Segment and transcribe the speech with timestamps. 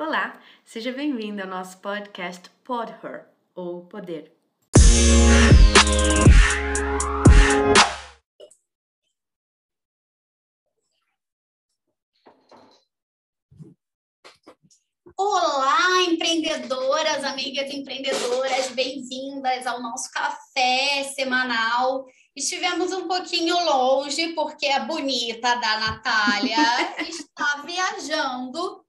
[0.00, 4.32] Olá, seja bem-vindo ao nosso podcast Pod Her, ou Poder.
[15.16, 22.06] Olá, empreendedoras, amigas empreendedoras, bem-vindas ao nosso café semanal.
[22.36, 26.56] Estivemos um pouquinho longe, porque a bonita da Natália
[27.02, 28.86] está viajando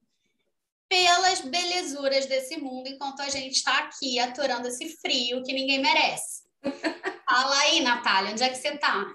[0.90, 6.44] pelas belezuras desse mundo, enquanto a gente está aqui aturando esse frio que ninguém merece.
[7.30, 9.06] Fala aí, Natália, onde é que você está?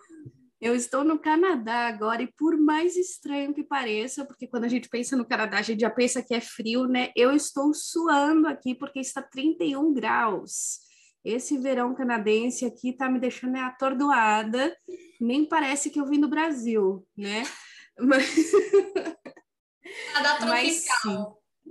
[0.60, 4.88] Eu estou no Canadá agora e por mais estranho que pareça, porque quando a gente
[4.88, 7.10] pensa no Canadá, a gente já pensa que é frio, né?
[7.14, 10.78] Eu estou suando aqui porque está 31 graus.
[11.24, 14.74] Esse verão canadense aqui está me deixando atordoada,
[15.20, 17.42] nem parece que eu vim do Brasil, né?
[17.98, 18.34] Mas,
[20.46, 21.27] Mas sim.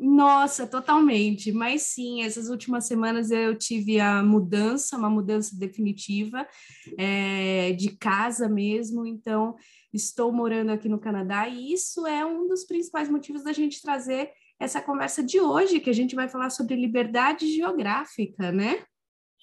[0.05, 1.53] Nossa, totalmente.
[1.53, 6.45] Mas sim, essas últimas semanas eu tive a mudança, uma mudança definitiva
[6.97, 9.05] é, de casa mesmo.
[9.05, 9.55] Então,
[9.93, 14.31] estou morando aqui no Canadá e isso é um dos principais motivos da gente trazer
[14.59, 18.83] essa conversa de hoje, que a gente vai falar sobre liberdade geográfica, né?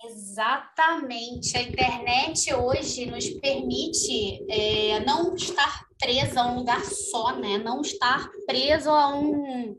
[0.04, 1.56] Exatamente.
[1.56, 7.56] A internet hoje nos permite é, não estar presa a um lugar só, né?
[7.56, 9.76] Não estar preso a um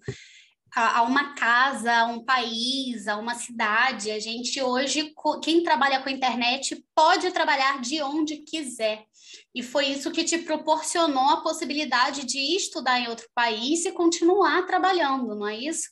[0.75, 4.11] a, uma casa, a um país, a uma cidade.
[4.11, 9.05] A gente hoje, quem trabalha com internet pode trabalhar de onde quiser.
[9.53, 14.65] E foi isso que te proporcionou a possibilidade de estudar em outro país e continuar
[14.65, 15.89] trabalhando, não é isso?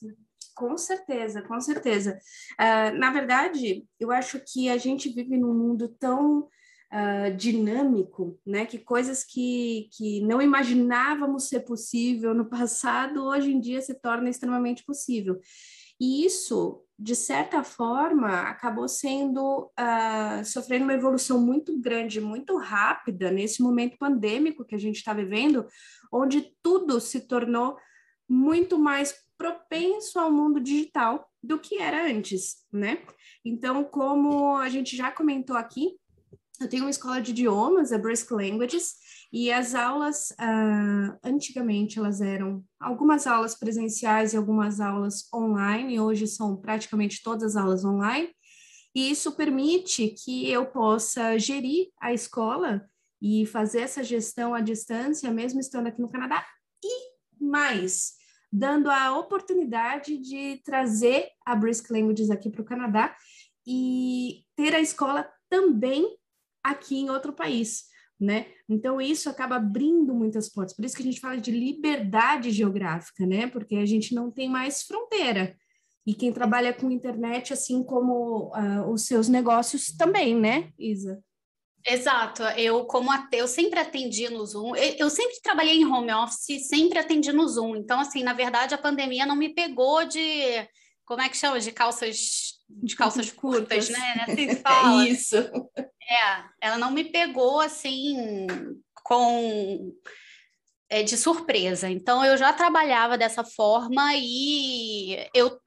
[0.56, 2.20] Com certeza, com certeza.
[2.60, 6.50] Uh, na verdade, eu acho que a gente vive num mundo tão
[6.92, 8.66] uh, dinâmico, né?
[8.66, 14.30] Que coisas que, que não imaginávamos ser possível no passado, hoje em dia se torna
[14.30, 15.40] extremamente possível.
[16.00, 23.30] E isso, de certa forma, acabou sendo uh, sofrendo uma evolução muito grande, muito rápida
[23.30, 25.68] nesse momento pandêmico que a gente está vivendo,
[26.12, 27.78] onde tudo se tornou
[28.30, 33.02] muito mais propenso ao mundo digital do que era antes, né?
[33.44, 35.98] Então, como a gente já comentou aqui,
[36.60, 38.96] eu tenho uma escola de idiomas, a Brisk Languages,
[39.32, 46.28] e as aulas, uh, antigamente, elas eram algumas aulas presenciais e algumas aulas online, hoje
[46.28, 48.30] são praticamente todas as aulas online,
[48.94, 52.84] e isso permite que eu possa gerir a escola
[53.22, 56.46] e fazer essa gestão à distância, mesmo estando aqui no Canadá,
[56.84, 58.14] e mais,
[58.52, 63.16] dando a oportunidade de trazer a Brisk Languages aqui para o Canadá
[63.66, 66.19] e ter a escola também
[66.64, 67.86] aqui em outro país,
[68.20, 68.48] né?
[68.68, 70.76] Então isso acaba abrindo muitas portas.
[70.76, 73.48] Por isso que a gente fala de liberdade geográfica, né?
[73.48, 75.56] Porque a gente não tem mais fronteira.
[76.06, 81.22] E quem trabalha com internet, assim como uh, os seus negócios também, né, Isa?
[81.86, 82.44] Exato.
[82.58, 84.76] Eu, como eu sempre atendi no Zoom.
[84.76, 87.76] Eu, sempre trabalhei em home office, sempre atendi no Zoom.
[87.76, 90.68] Então, assim, na verdade, a pandemia não me pegou de
[91.06, 91.60] como é que chama?
[91.60, 94.26] De calças de calças curtas, né?
[94.28, 95.08] Assim fala.
[95.08, 95.38] Isso.
[96.10, 98.48] É, ela não me pegou assim
[99.04, 99.94] com
[100.90, 101.90] é, de surpresa.
[101.90, 105.60] Então eu já trabalhava dessa forma e eu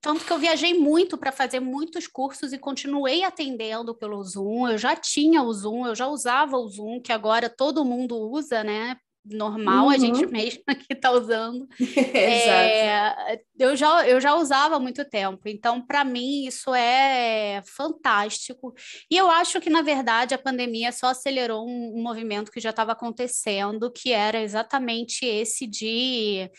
[0.00, 4.68] tanto que eu viajei muito para fazer muitos cursos e continuei atendendo pelo Zoom.
[4.68, 8.64] Eu já tinha o Zoom, eu já usava o Zoom, que agora todo mundo usa,
[8.64, 8.96] né?
[9.24, 9.90] Normal, uhum.
[9.90, 10.30] a gente uhum.
[10.32, 11.68] mesmo que está usando.
[12.14, 18.74] é, eu, já, eu já usava há muito tempo, então, para mim, isso é fantástico.
[19.10, 22.70] E eu acho que, na verdade, a pandemia só acelerou um, um movimento que já
[22.70, 26.50] estava acontecendo, que era exatamente esse de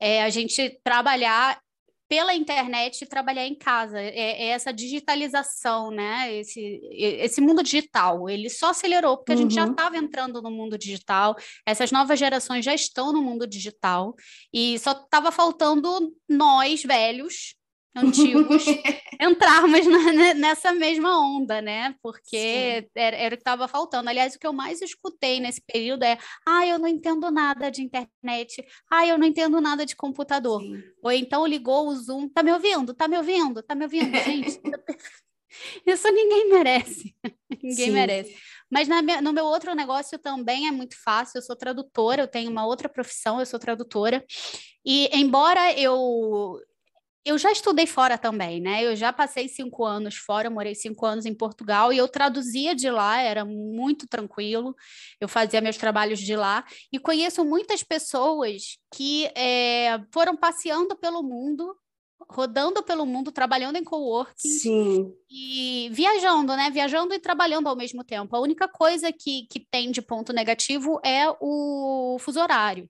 [0.00, 1.60] é, a gente trabalhar
[2.10, 4.00] pela internet e trabalhar em casa.
[4.00, 6.34] É, é, essa digitalização, né?
[6.34, 10.02] Esse, esse mundo digital, ele só acelerou porque a gente já estava uhum.
[10.02, 14.16] entrando no mundo digital, essas novas gerações já estão no mundo digital,
[14.52, 17.54] e só estava faltando nós, velhos,
[17.94, 18.64] antigos
[19.20, 21.94] entrarmos na, nessa mesma onda, né?
[22.02, 24.08] Porque era, era, o que estava faltando.
[24.08, 27.82] Aliás, o que eu mais escutei nesse período é: ah, eu não entendo nada de
[27.82, 30.60] internet, ah, eu não entendo nada de computador.
[30.62, 30.82] Sim.
[31.02, 32.94] Ou então ligou o Zoom, tá me ouvindo?
[32.94, 33.62] Tá me ouvindo?
[33.62, 34.60] Tá me ouvindo, gente?
[35.84, 37.14] Isso ninguém merece.
[37.62, 37.90] ninguém Sim.
[37.90, 38.36] merece.
[38.70, 41.38] Mas minha, no meu outro negócio também é muito fácil.
[41.38, 44.24] Eu sou tradutora, eu tenho uma outra profissão, eu sou tradutora.
[44.84, 46.60] E embora eu
[47.24, 48.84] eu já estudei fora também, né?
[48.84, 52.90] Eu já passei cinco anos fora, morei cinco anos em Portugal e eu traduzia de
[52.90, 54.74] lá, era muito tranquilo.
[55.20, 61.22] Eu fazia meus trabalhos de lá e conheço muitas pessoas que é, foram passeando pelo
[61.22, 61.76] mundo,
[62.28, 65.12] rodando pelo mundo, trabalhando em coworking Sim.
[65.28, 66.70] e viajando, né?
[66.70, 68.34] Viajando e trabalhando ao mesmo tempo.
[68.34, 72.88] A única coisa que, que tem de ponto negativo é o fuso horário.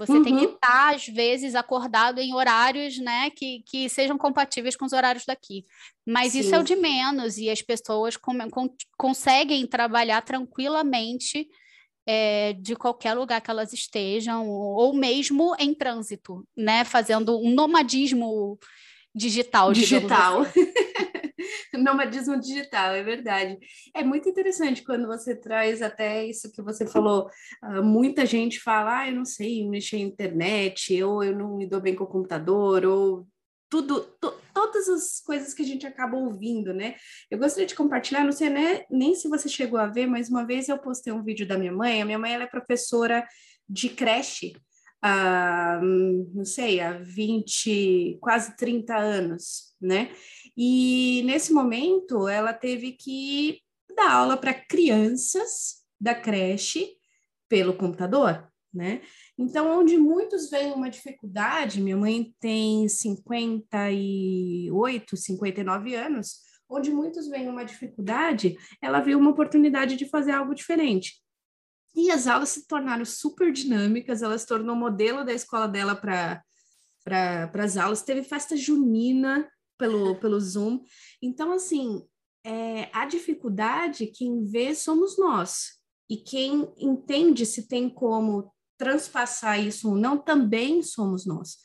[0.00, 0.22] Você uhum.
[0.22, 0.54] tem que uhum.
[0.54, 5.62] estar, às vezes, acordado em horários né, que, que sejam compatíveis com os horários daqui.
[6.06, 6.40] Mas Sim.
[6.40, 11.46] isso é o de menos, e as pessoas com, com, conseguem trabalhar tranquilamente
[12.06, 16.82] é, de qualquer lugar que elas estejam, ou mesmo em trânsito, né?
[16.82, 18.58] Fazendo um nomadismo
[19.14, 19.70] digital.
[19.70, 20.40] Digital.
[20.40, 20.60] Assim.
[21.78, 23.58] Nomadismo digital, é verdade.
[23.94, 27.28] É muito interessante quando você traz até isso que você falou.
[27.62, 31.66] Uh, muita gente fala, ah, eu não sei mexer na internet, ou eu não me
[31.66, 33.26] dou bem com o computador, ou
[33.70, 34.00] tudo,
[34.52, 36.96] todas as coisas que a gente acaba ouvindo, né?
[37.30, 40.44] Eu gostaria de compartilhar, não sei né, nem se você chegou a ver, mas uma
[40.44, 42.02] vez eu postei um vídeo da minha mãe.
[42.02, 43.24] A minha mãe ela é professora
[43.68, 44.54] de creche,
[45.00, 50.10] há, não sei, há 20, quase 30 anos, né?
[50.56, 53.60] E nesse momento ela teve que
[53.96, 56.94] dar aula para crianças da creche
[57.48, 59.02] pelo computador, né?
[59.36, 66.36] Então, onde muitos veem uma dificuldade, minha mãe tem 58, 59 anos,
[66.68, 71.20] onde muitos veem uma dificuldade, ela viu uma oportunidade de fazer algo diferente.
[71.94, 76.42] E as aulas se tornaram super dinâmicas, ela se tornou modelo da escola dela para
[77.02, 80.84] para as aulas, teve festa junina pelo, pelo Zoom.
[81.22, 82.06] Então, assim,
[82.44, 85.80] é, a dificuldade, quem vê somos nós.
[86.08, 91.56] E quem entende se tem como transpassar isso ou não, também somos nós.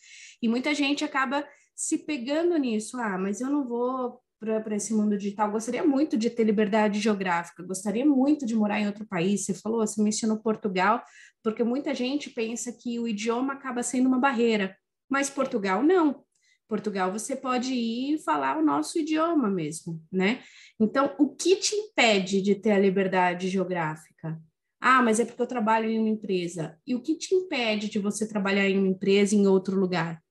[0.41, 1.45] E muita gente acaba
[1.75, 2.97] se pegando nisso.
[2.97, 5.51] Ah, mas eu não vou para esse mundo digital.
[5.51, 9.45] Gostaria muito de ter liberdade geográfica, gostaria muito de morar em outro país.
[9.45, 11.03] Você falou, você mencionou Portugal,
[11.44, 14.77] porque muita gente pensa que o idioma acaba sendo uma barreira,
[15.09, 16.25] mas Portugal não.
[16.67, 20.41] Portugal você pode ir falar o nosso idioma mesmo, né?
[20.79, 24.39] Então, o que te impede de ter a liberdade geográfica?
[24.81, 26.77] Ah, mas é porque eu trabalho em uma empresa.
[26.85, 30.21] E o que te impede de você trabalhar em uma empresa em outro lugar?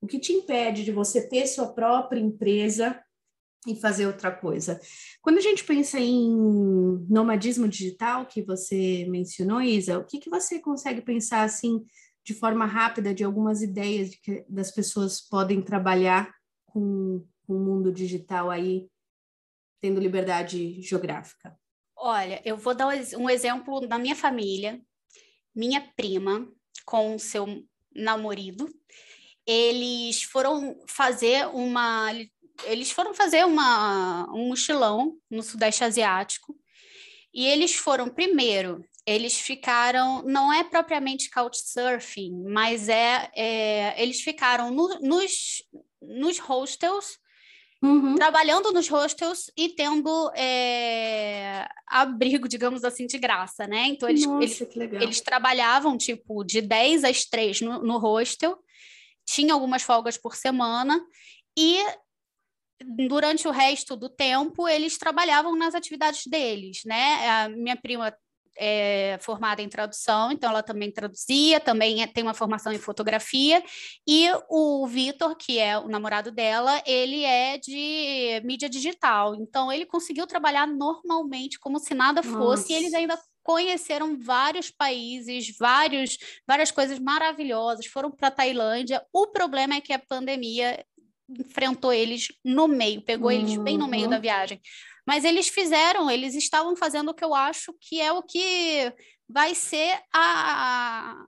[0.00, 3.00] O que te impede de você ter sua própria empresa
[3.66, 4.80] e fazer outra coisa?
[5.20, 6.28] Quando a gente pensa em
[7.08, 11.84] nomadismo digital, que você mencionou, Isa, o que, que você consegue pensar assim
[12.24, 16.32] de forma rápida de algumas ideias de que das pessoas podem trabalhar
[16.66, 18.88] com, o mundo digital aí,
[19.80, 21.58] tendo liberdade geográfica?
[21.96, 22.88] Olha, eu vou dar
[23.18, 24.80] um exemplo da minha família.
[25.54, 26.50] Minha prima
[26.86, 27.46] com seu
[27.94, 28.68] namorado,
[29.46, 32.10] eles foram fazer uma
[32.64, 36.56] eles foram fazer uma, um mochilão no Sudeste Asiático
[37.34, 44.70] e eles foram primeiro eles ficaram, não é propriamente couchsurfing, mas é, é eles ficaram
[44.70, 45.62] no, nos,
[46.00, 47.18] nos hostels,
[47.82, 48.14] uhum.
[48.14, 53.86] trabalhando nos hostels e tendo é, abrigo, digamos assim, de graça, né?
[53.86, 54.60] Então, eles, Nossa, eles,
[55.00, 58.56] eles, trabalhavam, tipo, de 10 às 3 no, no hostel,
[59.26, 61.00] tinha algumas folgas por semana,
[61.58, 61.78] e
[62.84, 67.28] durante o resto do tempo eles trabalhavam nas atividades deles, né?
[67.28, 68.12] A minha prima
[68.56, 73.62] é formada em tradução, então ela também traduzia, também é, tem uma formação em fotografia,
[74.06, 79.86] e o Vitor, que é o namorado dela, ele é de mídia digital, então ele
[79.86, 82.72] conseguiu trabalhar normalmente, como se nada fosse, Nossa.
[82.72, 86.16] e eles ainda conheceram vários países, vários,
[86.46, 89.04] várias coisas maravilhosas, foram para a Tailândia.
[89.12, 90.84] O problema é que a pandemia
[91.28, 93.36] enfrentou eles no meio, pegou uhum.
[93.36, 94.22] eles bem no meio da uhum.
[94.22, 94.60] viagem.
[95.06, 98.92] Mas eles fizeram, eles estavam fazendo o que eu acho que é o que
[99.28, 101.24] vai ser a,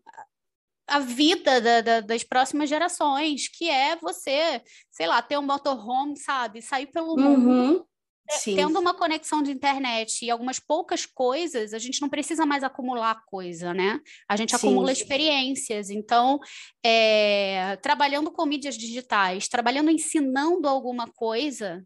[0.87, 6.17] a vida da, da, das próximas gerações, que é você, sei lá, ter um motorhome,
[6.17, 6.63] sabe?
[6.63, 7.39] Sair pelo uhum.
[7.39, 7.89] mundo.
[8.31, 8.57] Sim.
[8.57, 13.23] Tendo uma conexão de internet e algumas poucas coisas, a gente não precisa mais acumular
[13.27, 14.01] coisa, né?
[14.27, 14.57] A gente Sim.
[14.57, 15.91] acumula experiências.
[15.91, 16.41] Então,
[16.83, 21.85] é, trabalhando com mídias digitais, trabalhando ensinando alguma coisa,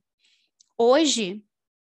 [0.79, 1.43] hoje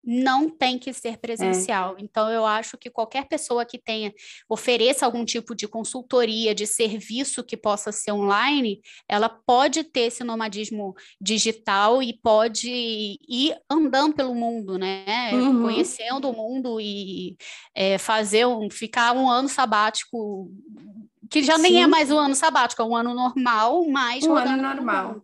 [0.04, 1.96] não tem que ser presencial.
[1.98, 2.02] É.
[2.02, 4.14] Então, eu acho que qualquer pessoa que tenha,
[4.50, 10.24] ofereça algum tipo de consultoria, de serviço que possa ser online, ela pode ter esse
[10.24, 15.32] nomadismo digital e pode ir andando pelo mundo, né?
[15.34, 15.62] Uhum.
[15.62, 17.38] Conhecendo o mundo e
[17.74, 20.52] é, fazer um, ficar um ano sabático,
[21.30, 21.62] que já Sim.
[21.62, 25.22] nem é mais um ano sabático, é um ano normal, mas um ano normal.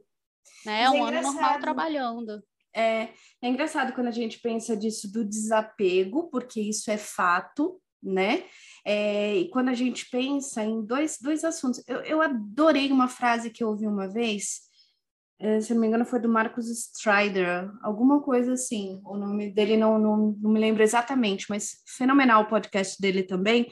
[0.65, 0.83] né?
[0.83, 2.41] É um ano normal trabalhando.
[2.75, 3.09] É,
[3.41, 8.43] é engraçado quando a gente pensa disso do desapego, porque isso é fato, né?
[8.85, 13.49] É, e quando a gente pensa em dois, dois assuntos, eu, eu adorei uma frase
[13.49, 14.61] que eu ouvi uma vez,
[15.39, 19.77] é, se não me engano foi do Marcos Strider, alguma coisa assim, o nome dele
[19.77, 23.67] não, não, não me lembro exatamente, mas fenomenal o podcast dele também,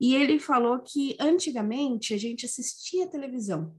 [0.00, 3.74] e ele falou que antigamente a gente assistia televisão,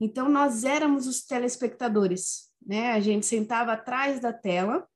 [0.00, 2.92] então nós éramos os telespectadores, né?
[2.92, 4.86] A gente sentava atrás da tela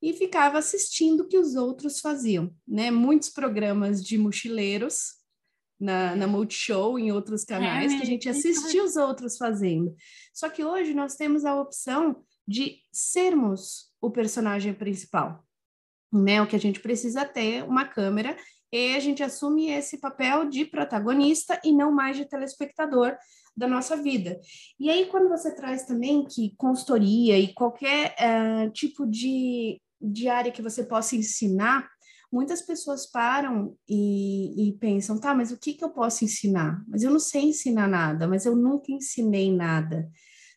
[0.00, 2.90] e ficava assistindo o que os outros faziam, né?
[2.90, 5.22] Muitos programas de mochileiros
[5.78, 9.94] na, na Multishow, em outros canais, que a gente assistia os outros fazendo.
[10.32, 15.44] Só que hoje nós temos a opção de sermos o personagem principal,
[16.12, 16.42] né?
[16.42, 18.36] O que a gente precisa ter uma câmera
[18.72, 23.16] e a gente assume esse papel de protagonista e não mais de telespectador
[23.56, 24.40] da nossa vida.
[24.78, 30.52] E aí, quando você traz também que consultoria e qualquer uh, tipo de, de área
[30.52, 31.88] que você possa ensinar,
[32.32, 36.82] muitas pessoas param e, e, pensam, tá, mas o que, que eu posso ensinar?
[36.88, 40.10] Mas eu não sei ensinar nada, mas eu nunca ensinei nada.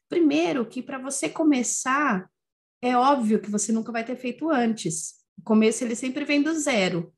[0.07, 2.29] Primeiro, que para você começar,
[2.81, 5.15] é óbvio que você nunca vai ter feito antes.
[5.37, 7.13] O começo, ele sempre vem do zero,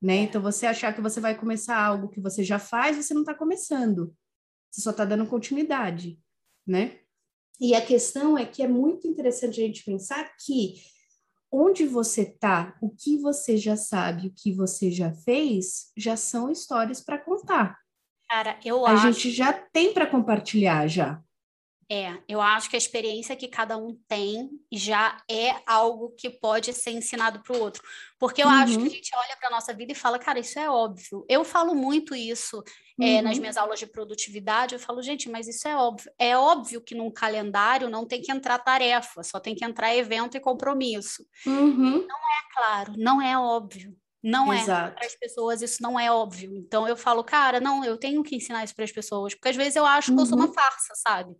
[0.00, 0.16] né?
[0.16, 3.34] Então, você achar que você vai começar algo que você já faz, você não está
[3.34, 4.14] começando.
[4.72, 6.18] Você só está dando continuidade,
[6.66, 6.98] né?
[7.60, 10.82] E a questão é que é muito interessante a gente pensar que
[11.50, 16.50] onde você está, o que você já sabe, o que você já fez, já são
[16.50, 17.78] histórias para contar.
[18.28, 19.06] Cara, eu a acho.
[19.06, 21.22] A gente já tem para compartilhar já.
[21.94, 26.72] É, eu acho que a experiência que cada um tem já é algo que pode
[26.72, 27.82] ser ensinado para o outro.
[28.18, 28.52] Porque eu uhum.
[28.54, 28.88] acho que a uhum.
[28.88, 31.22] gente olha para a nossa vida e fala, cara, isso é óbvio.
[31.28, 32.64] Eu falo muito isso
[32.98, 33.06] uhum.
[33.06, 34.74] é, nas minhas aulas de produtividade.
[34.74, 36.10] Eu falo, gente, mas isso é óbvio.
[36.18, 40.34] É óbvio que num calendário não tem que entrar tarefa, só tem que entrar evento
[40.34, 41.26] e compromisso.
[41.46, 42.06] Uhum.
[42.06, 43.94] Não é claro, não é óbvio.
[44.22, 44.64] Não é.
[44.64, 46.54] Para as pessoas, isso não é óbvio.
[46.56, 49.56] Então eu falo, cara, não, eu tenho que ensinar isso para as pessoas, porque às
[49.56, 50.52] vezes eu acho que eu sou uma uhum.
[50.52, 51.34] farsa, sabe?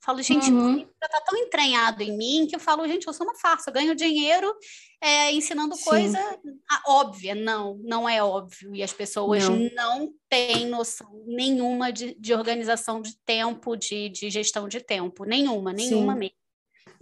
[0.00, 0.86] Falo, gente, uhum.
[1.00, 3.96] tá tão entranhado em mim que eu falo, gente, eu sou uma farsa, eu ganho
[3.96, 4.54] dinheiro
[5.02, 5.84] é, ensinando Sim.
[5.84, 6.38] coisa
[6.86, 7.34] óbvia.
[7.34, 8.74] Não, não é óbvio.
[8.74, 14.30] E as pessoas não, não têm noção nenhuma de, de organização de tempo, de, de
[14.30, 15.24] gestão de tempo.
[15.24, 16.18] Nenhuma, nenhuma Sim.
[16.20, 16.36] mesmo.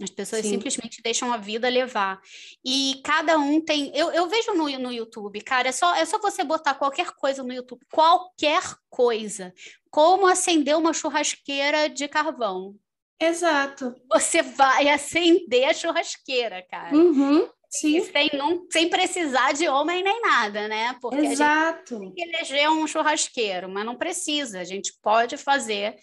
[0.01, 0.51] As pessoas Sim.
[0.51, 2.21] simplesmente deixam a vida levar.
[2.63, 3.91] E cada um tem.
[3.95, 7.43] Eu, eu vejo no, no YouTube, cara, é só, é só você botar qualquer coisa
[7.43, 9.53] no YouTube, qualquer coisa.
[9.89, 12.75] Como acender uma churrasqueira de carvão.
[13.19, 13.95] Exato.
[14.11, 16.95] Você vai acender a churrasqueira, cara.
[16.95, 18.03] Uhum, sim.
[18.03, 20.95] Sem, não, sem precisar de homem nem nada, né?
[21.01, 21.95] Porque Exato.
[21.95, 24.59] a gente tem que eleger um churrasqueiro, mas não precisa.
[24.59, 25.95] A gente pode fazer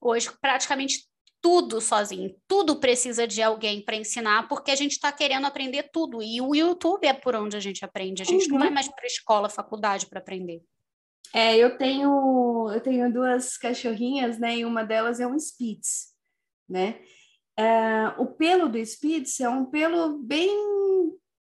[0.00, 1.06] hoje praticamente
[1.40, 2.34] tudo sozinho.
[2.48, 6.22] Tudo precisa de alguém para ensinar, porque a gente está querendo aprender tudo.
[6.22, 8.22] E o YouTube é por onde a gente aprende.
[8.22, 8.52] A gente uhum.
[8.52, 10.62] não vai mais para escola, faculdade para aprender.
[11.34, 14.58] É, eu tenho eu tenho duas cachorrinhas, né?
[14.58, 16.16] E uma delas é um Spitz
[16.68, 17.00] né?
[17.56, 20.50] É, o pelo do Spitz é um pelo bem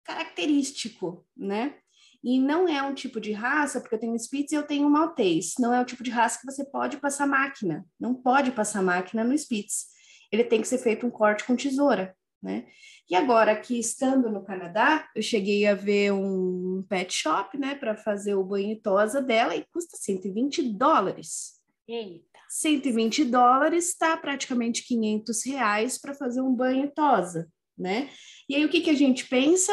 [0.05, 1.79] característico, né?
[2.23, 5.55] E não é um tipo de raça, porque eu tenho Spitz e eu tenho Maltês.
[5.59, 7.87] Não é o tipo de raça que você pode passar máquina.
[7.99, 9.87] Não pode passar máquina no Spitz.
[10.33, 12.67] Ele tem que ser feito um corte com tesoura, né?
[13.11, 17.97] E agora, aqui estando no Canadá, eu cheguei a ver um pet shop, né, para
[17.97, 21.55] fazer o banho e tosa dela e custa 120 dólares.
[21.89, 22.39] Eita.
[22.51, 28.11] 120 dólares está praticamente 500 reais para fazer um banho tosa, né?
[28.47, 29.73] E aí o que, que a gente pensa?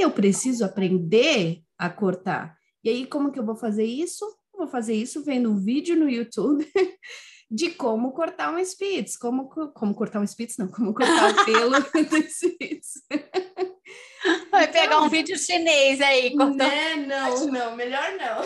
[0.00, 2.56] Eu preciso aprender a cortar.
[2.82, 4.24] E aí como que eu vou fazer isso?
[4.52, 6.66] Eu vou fazer isso vendo um vídeo no YouTube
[7.50, 11.80] de como cortar um Spitz, como, como cortar um Spitz, não, como cortar o pelo
[12.08, 13.02] do Spitz.
[14.50, 16.30] Vai pegar um então, vídeo chinês aí.
[16.36, 16.58] Cortando...
[16.58, 16.96] Né?
[16.96, 18.42] Não, não, melhor não.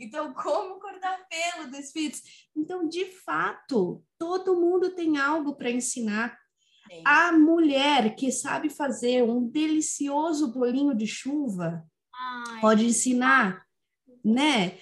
[0.00, 2.22] Então, como cortar o pelo do Spitz?
[2.56, 6.38] Então, de fato, todo mundo tem algo para ensinar.
[6.90, 7.02] Sim.
[7.04, 13.64] A mulher que sabe fazer um delicioso bolinho de chuva Ai, pode ensinar,
[14.24, 14.78] né?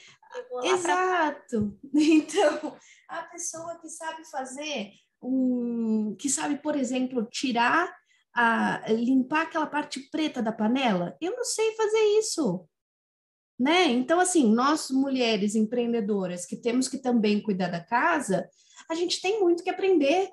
[0.62, 1.78] Exato.
[1.94, 2.76] Então,
[3.08, 4.90] a pessoa que sabe fazer
[5.22, 7.94] um, que sabe, por exemplo, tirar
[8.34, 12.68] a limpar aquela parte preta da panela, eu não sei fazer isso
[13.58, 13.86] né?
[13.86, 18.48] Então, assim, nós mulheres empreendedoras que temos que também cuidar da casa,
[18.90, 20.28] a gente tem muito que aprender,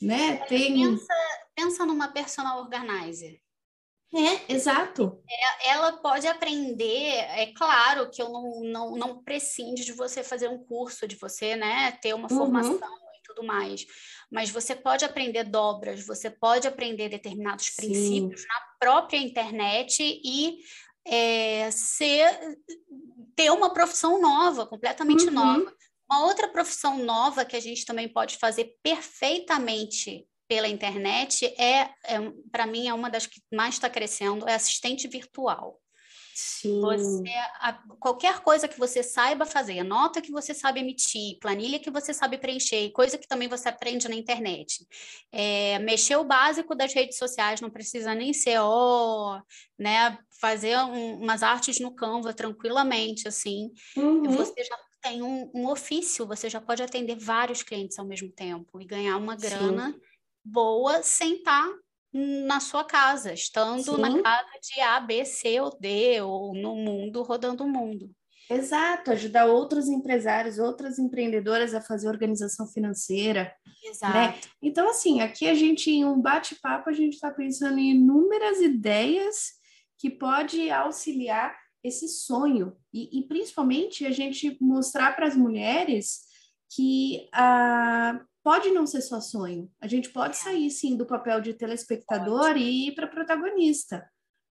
[0.00, 0.36] né?
[0.46, 0.74] Tem...
[0.74, 1.14] Pensa,
[1.54, 3.40] pensa numa personal organizer.
[4.12, 5.22] É, exato.
[5.28, 10.48] É, ela pode aprender, é claro que eu não, não, não prescinde de você fazer
[10.48, 12.38] um curso, de você, né, ter uma uhum.
[12.38, 13.86] formação e tudo mais.
[14.28, 17.76] Mas você pode aprender dobras, você pode aprender determinados Sim.
[17.76, 20.58] princípios na própria internet e
[21.06, 22.58] é, ser,
[23.36, 25.32] ter uma profissão nova, completamente uhum.
[25.32, 25.72] nova.
[26.10, 32.18] Uma outra profissão nova que a gente também pode fazer perfeitamente pela internet é, é
[32.50, 35.80] para mim, é uma das que mais está crescendo, é assistente virtual.
[36.34, 36.80] Sim.
[36.80, 37.28] Você,
[37.60, 42.14] a, qualquer coisa que você saiba fazer, nota que você sabe emitir, planilha que você
[42.14, 44.86] sabe preencher, coisa que também você aprende na internet.
[45.30, 49.42] É, mexer o básico das redes sociais, não precisa nem ser, ó, oh,
[49.78, 53.70] né, fazer um, umas artes no Canva tranquilamente, assim.
[53.96, 54.22] Uhum.
[54.32, 58.80] Você já tem um, um, ofício, você já pode atender vários clientes ao mesmo tempo
[58.80, 60.00] e ganhar uma grana Sim.
[60.44, 61.78] boa sem estar tá
[62.12, 64.00] na sua casa, estando Sim.
[64.00, 68.10] na casa de A, B, C ou D, ou no mundo, rodando o mundo.
[68.50, 73.44] Exato, ajudar outros empresários, outras empreendedoras a fazer organização financeira.
[73.44, 73.90] Né?
[73.90, 74.14] Exato.
[74.14, 74.40] Né?
[74.60, 79.52] Então, assim, aqui a gente, em um bate-papo, a gente está pensando em inúmeras ideias
[79.96, 82.76] que pode auxiliar esse sonho.
[82.92, 86.20] E, e principalmente a gente mostrar para as mulheres
[86.68, 89.70] que a pode não ser só sonho.
[89.80, 90.40] A gente pode é.
[90.40, 92.60] sair, sim, do papel de telespectador pode.
[92.60, 94.08] e ir para protagonista,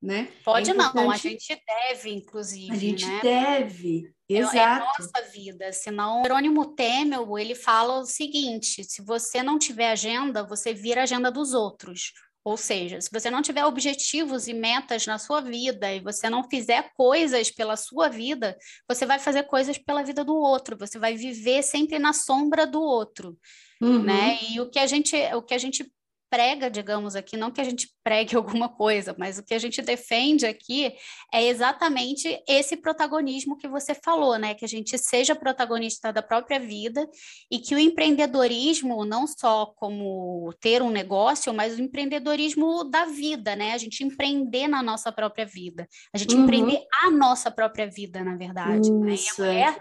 [0.02, 0.30] né?
[0.44, 3.20] Pode é não, a gente deve, inclusive, A gente né?
[3.22, 4.56] deve, exato.
[4.56, 6.22] É, é a nossa vida, senão...
[6.22, 11.30] Jerônimo Temel, ele fala o seguinte, se você não tiver agenda, você vira a agenda
[11.30, 12.12] dos outros.
[12.42, 16.48] Ou seja, se você não tiver objetivos e metas na sua vida e você não
[16.48, 18.56] fizer coisas pela sua vida,
[18.88, 22.80] você vai fazer coisas pela vida do outro, você vai viver sempre na sombra do
[22.80, 23.36] outro.
[23.80, 23.88] Né?
[23.88, 24.02] Uhum.
[24.02, 24.38] Né?
[24.50, 25.90] E o que a gente, o que a gente
[26.30, 29.82] prega, digamos aqui, não que a gente pregue alguma coisa, mas o que a gente
[29.82, 30.94] defende aqui
[31.34, 34.54] é exatamente esse protagonismo que você falou, né?
[34.54, 37.06] Que a gente seja protagonista da própria vida
[37.50, 43.56] e que o empreendedorismo, não só como ter um negócio, mas o empreendedorismo da vida,
[43.56, 43.72] né?
[43.72, 46.44] A gente empreender na nossa própria vida, a gente uhum.
[46.44, 48.90] empreender a nossa própria vida, na verdade.
[48.90, 49.14] Né?
[49.14, 49.78] E a mulher,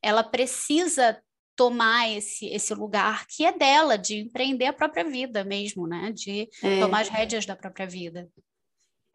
[0.00, 1.20] ela precisa
[1.62, 6.10] tomar esse, esse lugar que é dela, de empreender a própria vida mesmo, né?
[6.12, 6.80] De é.
[6.80, 8.28] tomar as rédeas da própria vida.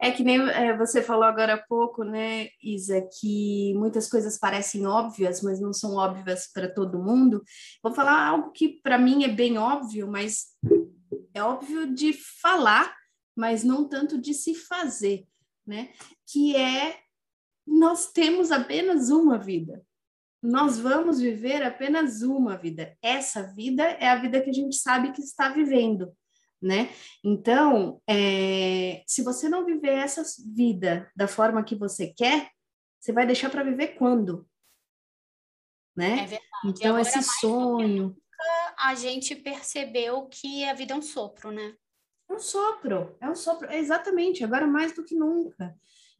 [0.00, 4.86] É que nem é, você falou agora há pouco, né, Isa, que muitas coisas parecem
[4.86, 7.42] óbvias, mas não são óbvias para todo mundo.
[7.82, 10.46] Vou falar algo que para mim é bem óbvio, mas
[11.34, 12.96] é óbvio de falar,
[13.36, 15.26] mas não tanto de se fazer,
[15.66, 15.90] né?
[16.32, 16.96] Que é
[17.66, 19.84] nós temos apenas uma vida
[20.42, 22.96] nós vamos viver apenas uma vida.
[23.02, 26.12] Essa vida é a vida que a gente sabe que está vivendo,
[26.60, 26.90] né?
[27.24, 30.22] Então, é, se você não viver essa
[30.54, 32.50] vida da forma que você quer,
[33.00, 34.48] você vai deixar para viver quando?
[35.96, 36.28] Né?
[36.32, 36.38] É.
[36.64, 38.16] Então, Agora, esse sonho.
[38.78, 41.74] A gente percebeu que a vida é um sopro, né?
[42.30, 45.74] É um sopro, é um sopro, exatamente, agora mais do que nunca.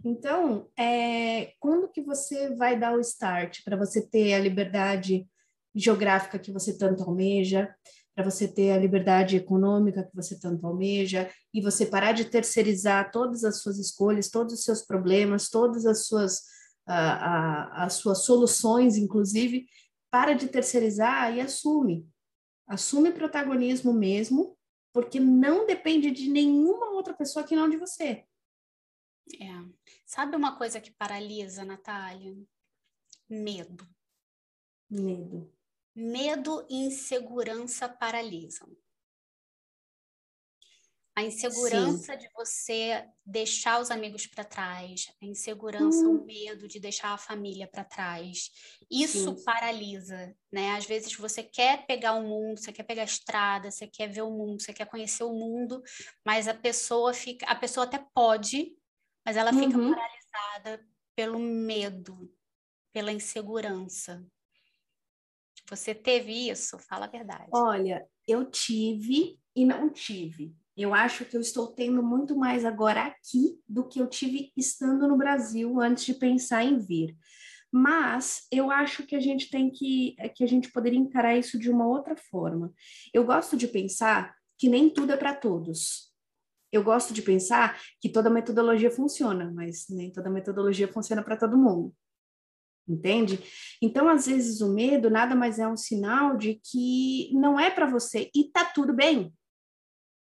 [0.05, 5.27] Então, é, quando que você vai dar o start para você ter a liberdade
[5.75, 7.75] geográfica que você tanto almeja,
[8.15, 13.11] para você ter a liberdade econômica que você tanto almeja, e você parar de terceirizar
[13.13, 16.43] todas as suas escolhas, todos os seus problemas, todas as suas,
[16.87, 19.67] a, a, as suas soluções, inclusive,
[20.11, 22.09] para de terceirizar e assume.
[22.67, 24.57] Assume protagonismo mesmo,
[24.93, 28.25] porque não depende de nenhuma outra pessoa que não de você.
[29.41, 29.78] É.
[30.09, 32.35] Sabe uma coisa que paralisa, Natália?
[33.29, 33.87] Medo.
[34.89, 35.53] Medo.
[35.95, 38.75] Medo e insegurança paralisam.
[41.15, 42.19] A insegurança Sim.
[42.21, 46.23] de você deixar os amigos para trás, a insegurança, hum.
[46.23, 48.51] o medo de deixar a família para trás.
[48.91, 49.45] Isso Sim.
[49.45, 50.71] paralisa, né?
[50.71, 54.23] Às vezes você quer pegar o mundo, você quer pegar a estrada, você quer ver
[54.23, 55.83] o mundo, você quer conhecer o mundo,
[56.25, 58.78] mas a pessoa fica, a pessoa até pode,
[59.29, 59.95] mas ela fica uhum.
[59.95, 62.33] paralisada pelo medo,
[62.95, 64.27] pela insegurança.
[65.69, 66.79] Você teve isso?
[66.79, 67.51] Fala a verdade.
[67.53, 70.57] Olha, eu tive e não tive.
[70.75, 75.07] Eu acho que eu estou tendo muito mais agora aqui do que eu tive estando
[75.07, 77.15] no Brasil antes de pensar em vir.
[77.71, 81.71] Mas eu acho que a gente tem que que a gente poderia encarar isso de
[81.71, 82.73] uma outra forma.
[83.13, 86.08] Eu gosto de pensar que nem tudo é para todos
[86.73, 91.57] eu gosto de pensar que toda metodologia funciona, mas nem toda metodologia funciona para todo
[91.57, 91.95] mundo.
[92.87, 93.43] Entende?
[93.83, 97.87] Então, às vezes, o medo nada mais é um sinal de que não é para
[97.87, 99.33] você e tá tudo bem.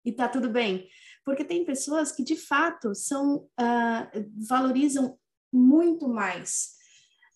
[0.05, 0.89] E tá tudo bem.
[1.25, 5.19] Porque tem pessoas que, de fato, são uh, valorizam
[5.53, 6.77] muito mais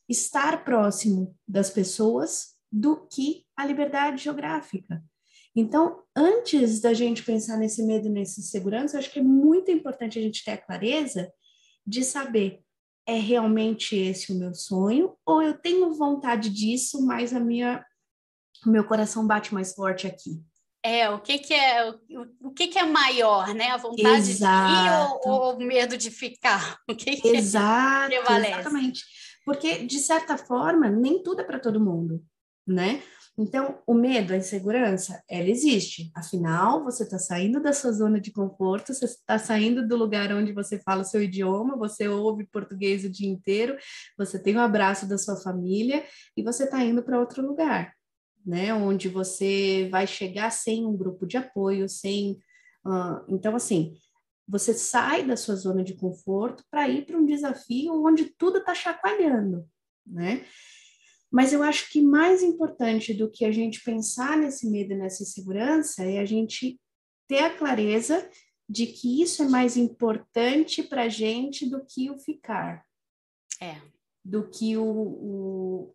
[0.08, 5.02] estar próximo das pessoas do que a liberdade geográfica.
[5.54, 9.70] Então, antes da gente pensar nesse medo e nessa insegurança, eu acho que é muito
[9.70, 11.32] importante a gente ter a clareza
[11.86, 12.62] de saber
[13.06, 17.84] é realmente esse o meu sonho ou eu tenho vontade disso, mas a minha
[18.64, 20.42] o meu coração bate mais forte aqui.
[20.82, 23.70] É, o que que é o, o que que é maior, né?
[23.70, 24.72] A vontade Exato.
[24.72, 26.78] de ir ou, ou, o medo de ficar?
[26.88, 29.02] O que, que Exato, exatamente.
[29.44, 32.22] Porque de certa forma, nem tudo é para todo mundo,
[32.70, 33.02] né?
[33.38, 36.11] Então, o medo, a insegurança, ela existe.
[36.14, 40.52] Afinal, você está saindo da sua zona de conforto, você está saindo do lugar onde
[40.52, 43.76] você fala o seu idioma, você ouve português o dia inteiro,
[44.16, 46.04] você tem o abraço da sua família
[46.37, 47.94] e você está indo para outro lugar,
[48.44, 48.74] né?
[48.74, 52.33] Onde você vai chegar sem um grupo de apoio, sem.
[52.85, 53.94] Uh, então, assim,
[54.46, 58.74] você sai da sua zona de conforto para ir para um desafio onde tudo está
[58.74, 59.66] chacoalhando,
[60.06, 60.44] né?
[61.31, 65.23] Mas eu acho que mais importante do que a gente pensar nesse medo e nessa
[65.23, 66.81] insegurança é a gente
[67.29, 68.29] ter a clareza
[68.69, 72.85] de que isso é mais importante para a gente do que o ficar.
[73.61, 73.81] É.
[74.25, 75.95] Do que o, o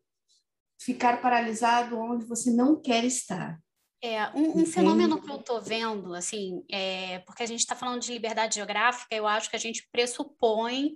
[0.79, 3.61] ficar paralisado onde você não quer estar.
[4.05, 8.01] É, um, um fenômeno que eu estou vendo, assim, é, porque a gente está falando
[8.01, 10.91] de liberdade geográfica, eu acho que a gente pressupõe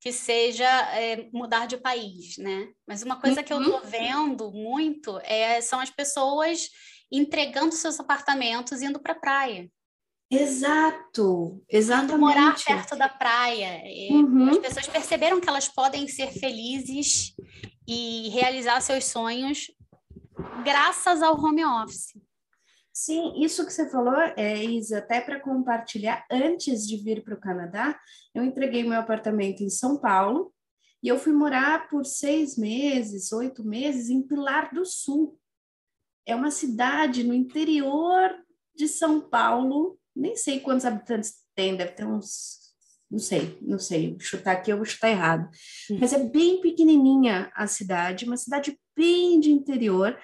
[0.00, 0.64] que seja
[0.96, 2.68] é, mudar de país, né?
[2.86, 3.44] Mas uma coisa uhum.
[3.44, 3.86] que eu estou uhum.
[3.86, 6.68] vendo muito é, são as pessoas
[7.10, 9.68] entregando seus apartamentos indo para a praia.
[10.30, 12.14] Exato, exatamente.
[12.14, 13.82] Indo morar perto da praia.
[14.08, 14.50] Uhum.
[14.50, 17.34] As pessoas perceberam que elas podem ser felizes
[17.88, 19.66] e realizar seus sonhos
[20.62, 22.12] graças ao home office.
[22.92, 27.40] Sim, isso que você falou, é, Isa, até para compartilhar, antes de vir para o
[27.40, 27.98] Canadá,
[28.34, 30.52] eu entreguei meu apartamento em São Paulo
[31.02, 35.38] e eu fui morar por seis meses, oito meses em Pilar do Sul.
[36.26, 38.30] É uma cidade no interior
[38.76, 42.62] de São Paulo, nem sei quantos habitantes tem, deve ter uns
[43.10, 45.46] não sei, não sei, chutar aqui eu vou chutar errado.
[46.00, 50.18] Mas é bem pequenininha a cidade, uma cidade bem de interior,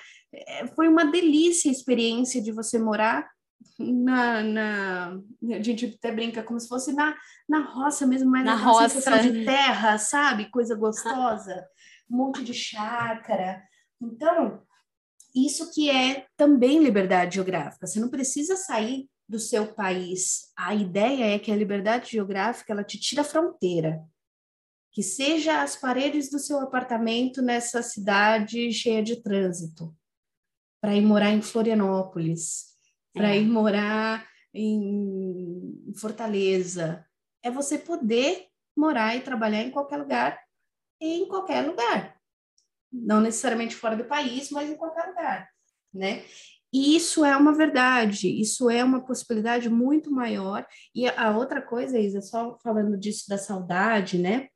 [0.74, 3.28] foi uma delícia a experiência de você morar
[3.78, 7.16] na, na, a gente até brinca como se fosse na,
[7.48, 10.50] na roça mesmo, mas na, na roça de terra, sabe?
[10.50, 11.66] Coisa gostosa,
[12.10, 13.62] um monte de chácara.
[14.00, 14.62] Então,
[15.34, 17.86] isso que é também liberdade geográfica.
[17.86, 20.52] Você não precisa sair do seu país.
[20.56, 24.02] A ideia é que a liberdade geográfica ela te tira a fronteira.
[24.90, 29.94] Que seja as paredes do seu apartamento nessa cidade cheia de trânsito
[30.80, 32.66] para ir morar em Florianópolis,
[33.12, 33.40] para é.
[33.40, 37.04] ir morar em Fortaleza.
[37.42, 40.40] É você poder morar e trabalhar em qualquer lugar,
[41.00, 42.16] em qualquer lugar.
[42.92, 45.48] Não necessariamente fora do país, mas em qualquer lugar,
[45.92, 46.24] né?
[46.72, 50.66] E isso é uma verdade, isso é uma possibilidade muito maior.
[50.94, 54.48] E a outra coisa, Isa, só falando disso da saudade, né?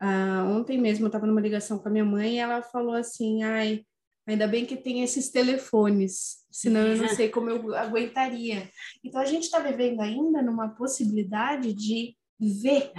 [0.00, 3.44] Ah, ontem mesmo eu estava numa ligação com a minha mãe e ela falou assim:
[3.44, 3.84] ai,
[4.26, 8.70] Ainda bem que tem esses telefones, senão eu não sei como eu aguentaria.
[9.04, 12.92] Então a gente está vivendo ainda numa possibilidade de ver,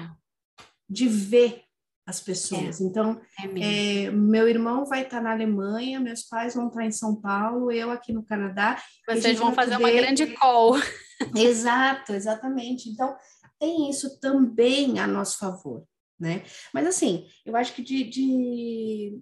[0.90, 1.64] de ver
[2.06, 2.82] as pessoas.
[2.82, 6.82] É, então, é é, meu irmão vai estar tá na Alemanha, meus pais vão estar
[6.82, 8.82] tá em São Paulo, eu aqui no Canadá.
[9.08, 9.84] Vocês vão fazer poder...
[9.84, 10.76] uma grande call.
[11.36, 12.90] Exato, exatamente.
[12.90, 13.16] Então,
[13.58, 15.86] tem isso também a nosso favor,
[16.20, 16.44] né?
[16.74, 19.22] Mas assim, eu acho que de, de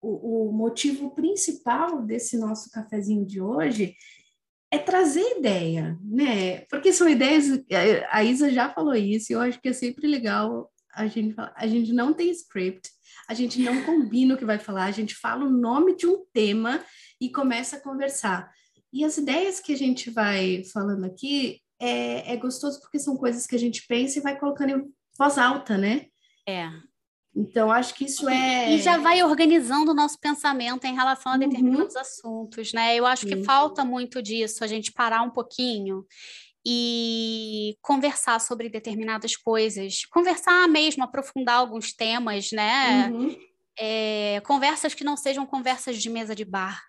[0.00, 3.96] o, o motivo principal desse nosso cafezinho de hoje
[4.70, 6.60] é trazer ideia, né?
[6.70, 7.46] Porque são ideias,
[8.10, 11.54] a Isa já falou isso, e eu acho que é sempre legal a gente falar,
[11.56, 12.90] a gente não tem script,
[13.28, 16.24] a gente não combina o que vai falar, a gente fala o nome de um
[16.32, 16.84] tema
[17.20, 18.50] e começa a conversar.
[18.92, 23.46] E as ideias que a gente vai falando aqui é, é gostoso porque são coisas
[23.46, 26.06] que a gente pensa e vai colocando em voz alta, né?
[26.46, 26.68] É.
[27.38, 28.72] Então, acho que isso é.
[28.72, 31.40] E já vai organizando o nosso pensamento em relação a uhum.
[31.40, 32.00] determinados uhum.
[32.00, 32.96] assuntos, né?
[32.96, 33.36] Eu acho Sim.
[33.36, 36.04] que falta muito disso, a gente parar um pouquinho
[36.66, 40.04] e conversar sobre determinadas coisas.
[40.06, 43.08] Conversar mesmo, aprofundar alguns temas, né?
[43.08, 43.36] Uhum.
[43.78, 46.82] É, conversas que não sejam conversas de mesa de bar.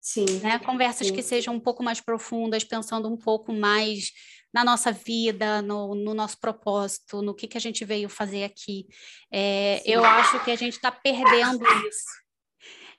[0.00, 0.26] Sim.
[0.42, 0.58] Né?
[0.58, 1.14] Conversas Sim.
[1.14, 4.10] que sejam um pouco mais profundas, pensando um pouco mais
[4.54, 8.86] na nossa vida, no, no, nosso propósito, no que, que a gente veio fazer aqui.
[9.28, 12.24] É, eu acho que a gente está perdendo isso.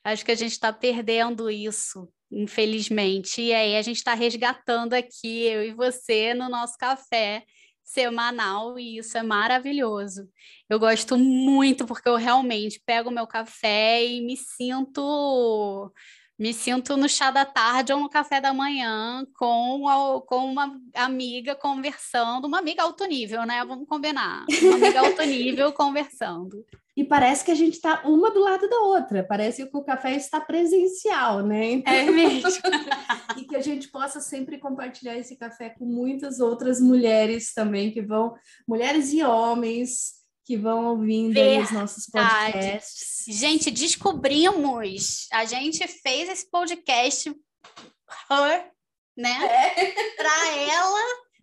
[0.03, 3.41] Acho que a gente está perdendo isso, infelizmente.
[3.41, 7.45] E aí a gente está resgatando aqui, eu e você, no nosso café
[7.81, 10.27] semanal, e isso é maravilhoso.
[10.69, 15.89] Eu gosto muito porque eu realmente pego o meu café e me sinto
[16.37, 20.77] Me sinto no chá da tarde ou no café da manhã com, a, com uma
[20.93, 23.63] amiga conversando, uma amiga alto nível, né?
[23.65, 24.45] Vamos combinar.
[24.61, 26.65] Uma amiga alto nível conversando.
[26.97, 30.15] E parece que a gente está uma do lado da outra, parece que o café
[30.15, 31.71] está presencial, né?
[31.71, 31.93] Então...
[31.93, 32.49] É mesmo.
[33.37, 38.01] e que a gente possa sempre compartilhar esse café com muitas outras mulheres também que
[38.01, 38.33] vão,
[38.67, 43.25] mulheres e homens que vão ouvindo os nossos podcasts.
[43.27, 48.71] Gente, descobrimos, a gente fez esse podcast her,
[49.17, 49.38] né?
[49.43, 49.91] É.
[50.15, 51.01] Para ela,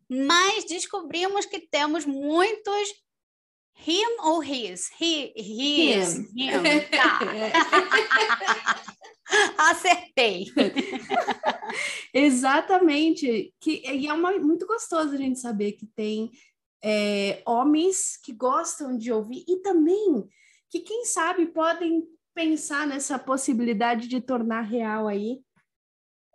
[0.09, 2.95] mas descobrimos que temos muitos
[3.85, 4.89] him ou his?
[5.01, 6.25] He, his, him.
[6.37, 6.63] him.
[6.91, 7.19] Tá.
[9.71, 10.47] Acertei.
[12.13, 13.53] Exatamente.
[13.59, 16.31] Que, e é uma, muito gostoso a gente saber que tem
[16.83, 20.27] é, homens que gostam de ouvir e também
[20.69, 22.03] que, quem sabe, podem
[22.35, 25.41] pensar nessa possibilidade de tornar real aí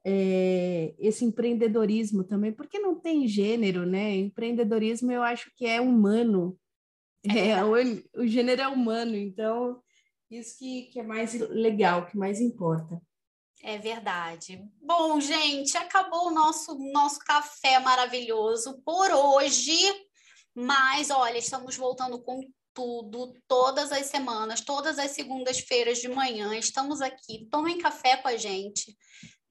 [0.05, 4.15] é, esse empreendedorismo também, porque não tem gênero, né?
[4.15, 6.57] Empreendedorismo eu acho que é humano,
[7.27, 7.73] é, é o,
[8.21, 9.81] o, gênero é humano, então
[10.31, 13.01] isso que, que é mais legal, que mais importa.
[13.61, 14.63] É verdade.
[14.79, 19.75] Bom, gente, acabou o nosso, nosso café maravilhoso por hoje.
[20.59, 22.41] Mas, olha, estamos voltando com
[22.73, 26.55] tudo, todas as semanas, todas as segundas-feiras de manhã.
[26.57, 27.47] Estamos aqui.
[27.51, 28.97] Tomem café com a gente.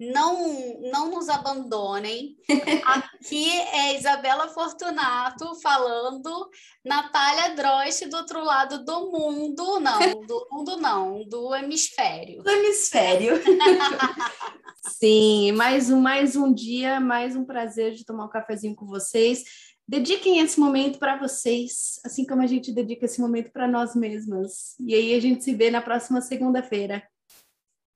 [0.01, 2.37] Não, não nos abandonem.
[2.85, 6.51] Aqui é Isabela Fortunato falando,
[6.85, 12.43] Natália Drost do outro lado do mundo, não, do mundo não, do hemisfério.
[12.43, 13.41] Do hemisfério.
[14.99, 19.45] Sim, mais um, mais um dia, mais um prazer de tomar um cafezinho com vocês.
[19.89, 24.75] Dediquem esse momento para vocês, assim como a gente dedica esse momento para nós mesmas.
[24.81, 27.07] E aí a gente se vê na próxima segunda-feira.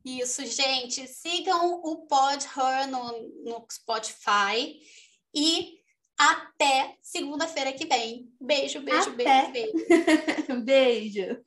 [0.04, 1.06] Isso, gente.
[1.08, 4.80] Sigam o Pod Her no, no Spotify
[5.34, 5.80] e
[6.16, 8.32] até segunda-feira que vem.
[8.40, 9.50] Beijo, beijo, até.
[9.50, 10.62] beijo, beijo.
[10.64, 11.42] beijo.